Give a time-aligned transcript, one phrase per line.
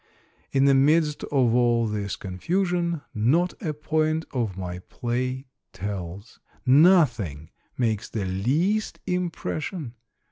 [0.51, 7.51] In the midst of all this confusion, not a point of my play tells, nothing
[7.77, 9.93] makes the least impression.